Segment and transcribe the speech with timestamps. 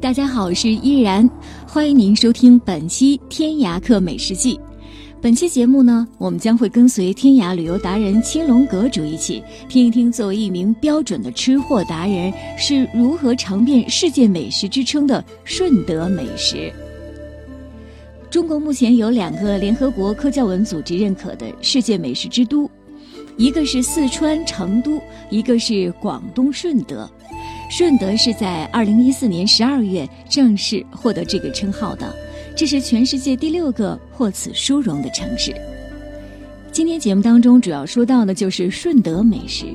[0.00, 1.28] 大家好，我是依然，
[1.66, 4.54] 欢迎您收听本期《天涯客美食记》。
[5.20, 16.72] 本期节目呢，我们将会跟随天涯旅游达人青龙阁主一起听一听，作为一名标准的吃货达人是如何尝遍世界美食之称的顺德美食。
[18.30, 22.68] 中国目前有两个联合国科教文组织认可的世界美食之都，
[23.36, 27.06] 一个是四川成都，一个是广东顺德。
[27.70, 32.12] 顺德是在二零一四年十二月正式获得这个称号的。
[32.56, 35.54] 这是全世界第六个获此殊荣的城市。
[36.72, 39.66] 今天节目当中主要说到的就是顺德美食，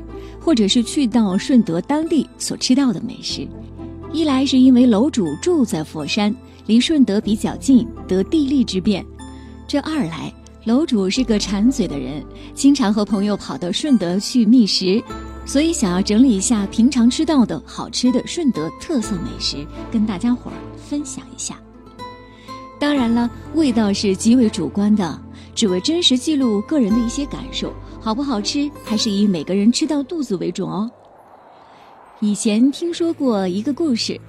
[0.41, 3.47] 或者是去到顺德当地所吃到的美食。
[4.11, 9.02] 一来是因为楼主住在佛山，离顺德比较近，得地利之便；
[9.65, 10.31] 这二来，
[10.65, 12.21] 楼主是个馋嘴的人，
[12.53, 15.02] 经常和朋友跑到顺德去觅食，
[15.45, 21.57] 所以想要整理一下平常吃到的好吃的顺德特色美食，跟大家伙儿分享一下。
[22.79, 25.17] 当然了，味道是极为主观的，
[25.53, 27.71] 只为真实记录个人的一些感受，
[28.02, 30.89] 好不好吃还是以每个人吃到肚子为准哦。
[32.19, 34.19] 以前听说过一个故事，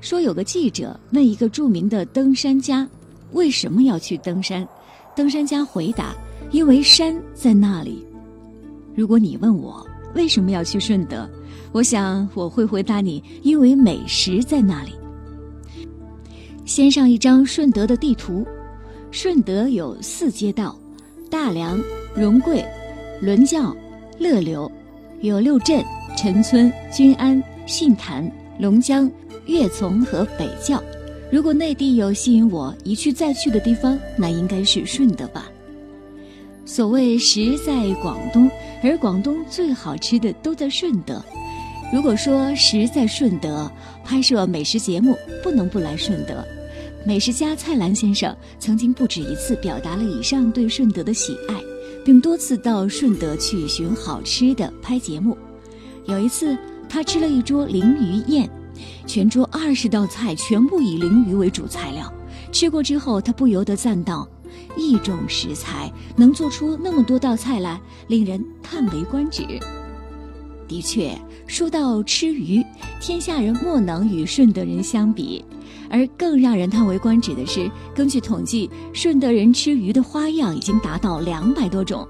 [0.00, 2.88] 说有个记者问一个著名的登山家，
[3.32, 4.66] 为什么要去登山？
[5.16, 6.14] 登山家回答：
[6.52, 8.06] 因为山在那里。
[8.94, 11.28] 如果你问我为什么要去顺德，
[11.72, 14.92] 我想我会回答你：因为美食在那里。
[16.64, 18.46] 先上一张顺德的地图，
[19.10, 20.78] 顺德有四街道：
[21.28, 21.82] 大良、
[22.14, 22.64] 荣贵、
[23.20, 23.74] 伦教、
[24.18, 24.70] 乐流，
[25.20, 25.84] 有六镇：
[26.16, 29.10] 陈村、均安、信坛、龙江、
[29.46, 30.82] 岳从和北教。
[31.32, 35.48] 如果内地有吸引我一去再去的地方，那应该是顺德吧。
[36.70, 38.48] 所谓食在广东，
[38.80, 41.20] 而广东最好吃的都在顺德。
[41.92, 43.68] 如果说食在顺德，
[44.04, 46.46] 拍摄美食节目不能不来顺德。
[47.04, 51.56] 美食家蔡澜先生曾经不止一次表达了以上对顺德的喜爱，
[52.04, 55.36] 并多次到顺德去寻好吃的拍节目。
[56.04, 56.56] 有一次，
[56.88, 58.48] 他吃了一桌鲮鱼宴，
[59.08, 62.12] 全桌二十道菜全部以鲮鱼为主材料。
[62.52, 64.28] 吃过之后，他不由得赞道
[64.76, 69.44] ：“一种食材能做出那么多道菜来，令人叹为观止。”
[70.68, 72.64] 的确，说到吃鱼，
[73.00, 75.44] 天下人莫能与顺德人相比。
[75.92, 82.06] 而更让人叹为观止的是，根据统计，顺德人吃鱼的花样已经达到两百多种：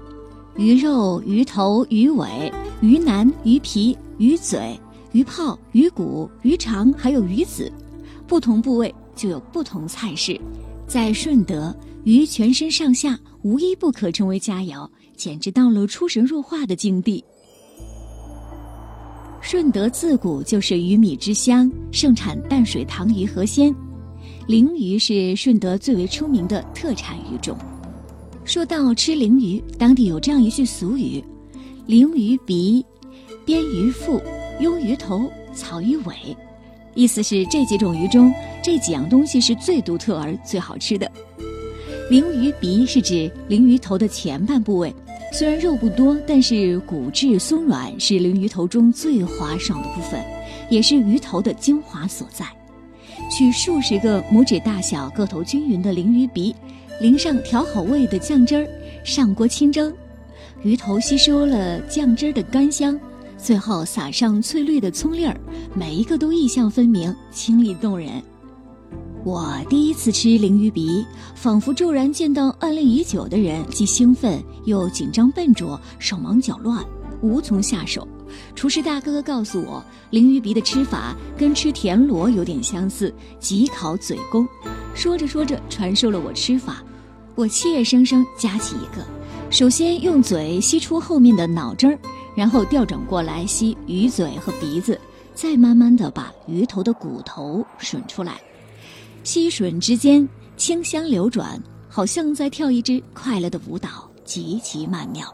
[0.55, 4.79] 鱼肉、鱼头、鱼尾、鱼腩、鱼皮、鱼嘴、
[5.13, 7.71] 鱼泡、鱼骨、鱼肠，还有鱼子。
[8.27, 10.39] 不同部位就有不同菜式。
[10.85, 17.23] 在顺德，鱼全身上下无一不可成为佳肴，简直到了出神入化的境地。
[19.39, 23.73] 顺德自古就是鱼米之乡，盛产淡水塘鱼河鲜，
[24.47, 27.55] 鲮鱼是顺德最为出名的特产鱼种。
[28.45, 31.23] 说到吃鲮鱼，当地有这样一句俗语
[31.87, 32.83] ：“鲮鱼鼻，
[33.45, 34.19] 鳊鱼腹，
[34.59, 36.15] 鳙鱼头，草鱼尾。”
[36.95, 38.33] 意思是这几种鱼中，
[38.63, 41.09] 这几样东西是最独特而最好吃的。
[42.11, 44.93] 鲮鱼鼻是指鲮鱼头的前半部位。
[45.31, 50.21] 虽然肉不多，但是骨质松软，是鲮鱼头中最滑爽的部分，
[50.69, 52.45] 也是鱼头的精华所在。
[53.31, 56.53] 取数十个拇指大小、个头均匀的鲮鱼鼻，
[56.99, 58.67] 淋上调好味的酱汁儿，
[59.05, 59.93] 上锅清蒸。
[60.63, 62.99] 鱼头吸收了酱汁儿的甘香，
[63.37, 65.39] 最后撒上翠绿的葱粒儿，
[65.73, 68.21] 每一个都意象分明，清丽动人。
[69.23, 76.83] 我第一次吃鲮鱼鼻，仿佛骤然见到暗恋已久的人，既兴奋又紧张笨拙，手忙脚乱，
[77.21, 78.07] 无从下手。
[78.55, 84.47] 厨师大哥告诉我，鲮鱼鼻的吃法跟吃田螺有点相似，即烤嘴功。
[84.95, 86.83] 说着说着，传授了我吃法。
[87.35, 89.05] 我怯生生夹起一个，
[89.51, 91.99] 首先用嘴吸出后面的脑汁儿，
[92.35, 94.99] 然后调转过来吸鱼嘴和鼻子，
[95.35, 98.41] 再慢慢的把鱼头的骨头吮出来。
[99.23, 100.27] 吸吮之间，
[100.57, 105.25] 清香流转，好像在跳一支快乐的舞蹈，极其曼妙。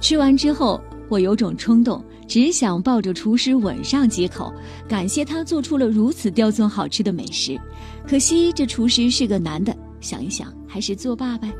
[0.00, 4.52] 吃完之后，我有种冲动，只想抱着厨师吻上几口，
[4.88, 7.58] 感谢他做出了如此刁钻好吃的美食。
[8.06, 11.50] 可惜这厨师是个男的，想一想还是作罢呗。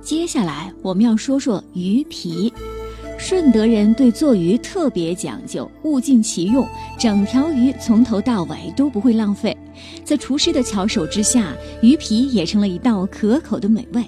[0.00, 2.52] 接下来我们要说说鱼皮。
[3.18, 6.66] 顺德人对做鱼特别讲究，物尽其用，
[6.98, 9.56] 整条鱼从头到尾都不会浪费。
[10.04, 11.52] 在厨师的巧手之下，
[11.82, 14.04] 鱼皮也成了一道可口的美味。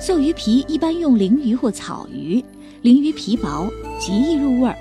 [0.00, 2.42] 做鱼皮一般用鲮鱼或草鱼，
[2.82, 4.74] 鲮鱼皮薄，极易入味儿；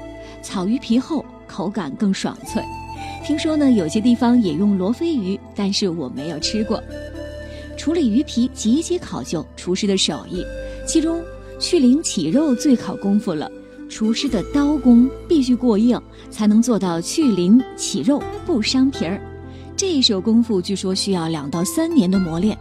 [0.44, 2.64] 草鱼皮厚，口感更爽脆。
[3.26, 6.82] 听说呢，有些地方也用罗非鱼，但是我没有吃过。
[7.76, 10.46] 处理鱼皮极其考究厨师的手艺，
[10.86, 11.22] 其中。
[11.60, 13.52] 去鳞起肉最考功夫了，
[13.90, 16.00] 厨师的刀工必须过硬，
[16.30, 19.20] 才能做到去鳞起肉不伤皮儿。
[19.78, 22.58] 这一手功夫据说需要两到三年的磨练。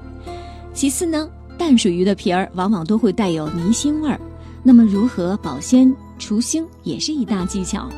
[0.75, 1.27] 其次呢，
[1.57, 4.21] 淡水鱼的皮儿往往都会带有泥腥味儿，
[4.63, 7.89] 那么如何保鲜除腥也是一大技巧。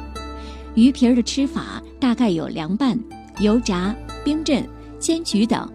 [0.77, 2.97] 鱼皮儿的吃法大概有凉拌、
[3.41, 3.93] 油炸、
[4.25, 4.65] 冰镇、
[5.01, 5.69] 煎焗等。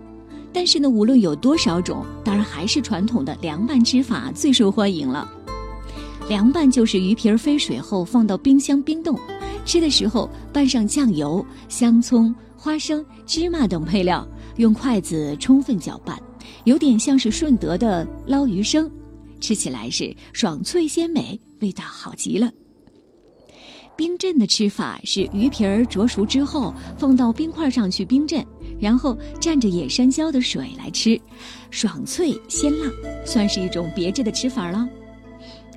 [0.54, 5.30] 但是呢，无论有多少种，当然还是传统的凉拌吃法最受欢迎了。
[6.30, 9.20] 凉拌就是鱼皮儿飞水后放到冰箱冰冻，
[9.66, 14.26] 吃的时候拌上酱油、香葱、花生、芝麻等配料，
[14.56, 16.18] 用筷子充分搅拌，
[16.64, 18.90] 有点像是顺德的捞鱼生，
[19.42, 22.50] 吃起来是爽脆鲜美，味道好极了。
[23.98, 28.42] 冰镇的吃法是鱼皮儿灼熟之后放到冰块上去冰镇。
[28.80, 31.20] 然后蘸着野山椒的水来吃，
[31.70, 32.90] 爽脆鲜辣，
[33.26, 34.88] 算是一种别致的吃法了。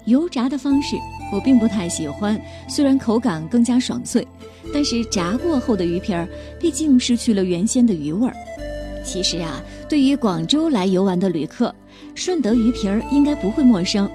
[0.06, 0.97] 油炸的方式
[1.32, 4.26] 我并不太喜欢，虽然口感更加爽脆，
[4.73, 8.35] 但是炸过后的鱼皮儿毕竟失去了原先的鱼味儿。
[9.05, 11.75] 其实啊，对于广州来游玩的旅客，
[12.14, 14.11] 顺德鱼皮儿应该不会陌生，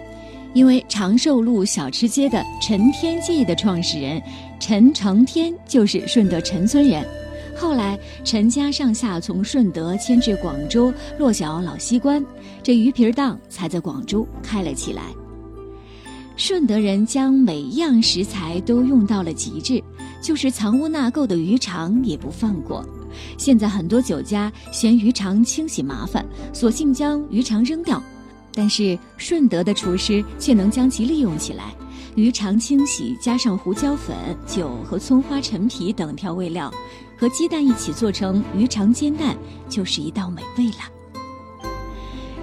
[0.53, 4.21] 因为长寿路小吃街的陈天记的创始人
[4.59, 7.05] 陈成天就是顺德陈村人。
[7.55, 12.25] 后来，陈家上下从顺德迁至广州落脚老西关，
[12.63, 15.03] 这鱼皮儿档才在广州开了起来。
[16.43, 19.79] 顺德人将每样食材都用到了极致，
[20.23, 22.83] 就是藏污纳垢的鱼肠也不放过。
[23.37, 28.01] 现在很多酒家嫌鱼肠清洗麻烦，索性将鱼肠扔掉，
[28.55, 31.75] 但是顺德的厨师却能将其利用起来。
[32.15, 34.17] 鱼肠清洗，加上胡椒粉、
[34.47, 36.73] 酒和葱花、陈皮等调味料，
[37.19, 39.37] 和鸡蛋一起做成鱼肠煎蛋，
[39.69, 40.89] 就是一道美味了。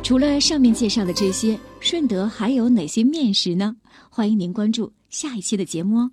[0.04, 3.74] 除了上面介绍的这些，顺德还有哪些面食呢？
[4.18, 6.10] 欢迎您关注下一期的节目哦。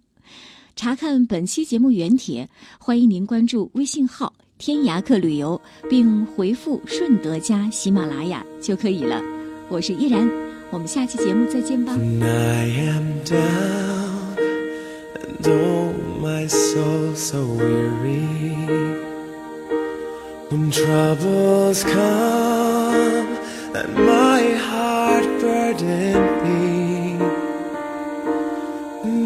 [0.76, 2.48] 查看本期节目原帖，
[2.78, 5.60] 欢迎您关注微信号“天涯客旅游”，
[5.90, 9.24] 并回复“顺德加喜马拉雅”就可以了。
[9.70, 10.30] 我是依然。
[10.70, 11.94] 我们下期节目再见吧。
[12.22, 14.36] I am down
[15.16, 18.22] and oh my soul so weary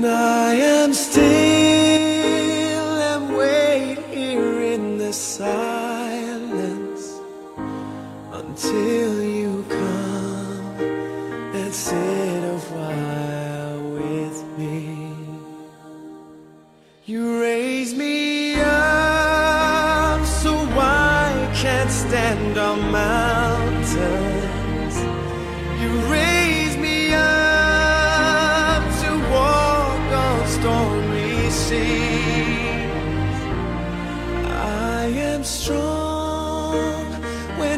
[0.02, 1.20] and I am still
[3.12, 6.00] and wait here in the silence
[8.32, 9.09] until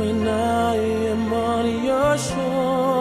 [0.00, 0.76] when I
[1.12, 2.99] am on your shore.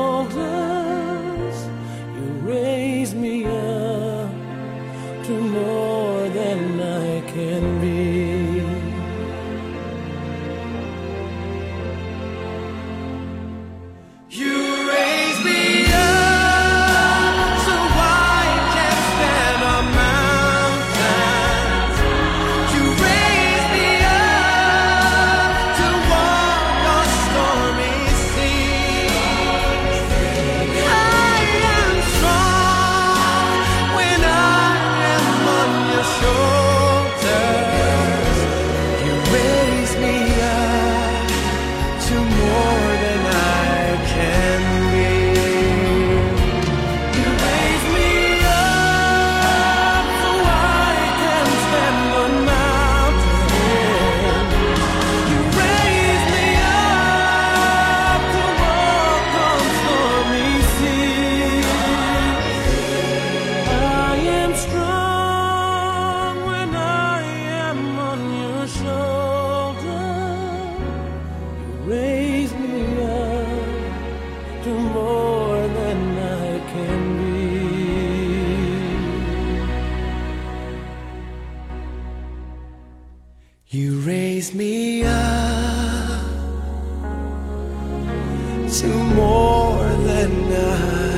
[88.72, 91.09] to more than I.